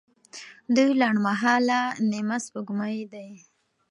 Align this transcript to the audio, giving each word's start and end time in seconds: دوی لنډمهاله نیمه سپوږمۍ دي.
دوی 0.75 0.89
لنډمهاله 1.01 1.79
نیمه 2.11 2.37
سپوږمۍ 2.45 2.99
دي. 3.11 3.27